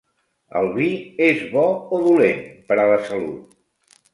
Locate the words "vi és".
0.77-1.43